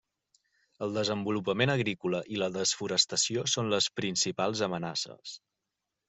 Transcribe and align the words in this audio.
El 0.85 0.93
desenvolupament 0.99 1.71
agrícola 1.73 2.21
i 2.35 2.39
la 2.43 2.49
desforestació 2.55 3.43
són 3.55 3.69
les 3.73 3.89
principals 4.01 4.63
amenaces. 4.69 5.35